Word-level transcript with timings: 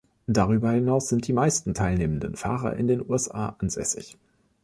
Darüber 0.25 0.71
hinaus 0.71 1.09
sind 1.09 1.27
die 1.27 1.31
meisten 1.33 1.75
teilnehmenden 1.75 2.35
Fahrer 2.35 2.73
in 2.75 2.87
den 2.87 3.07
USA 3.07 3.49
ansässig. 3.59 4.17